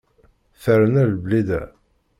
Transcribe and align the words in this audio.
Terna 0.63 1.03
Leblida. 1.05 1.73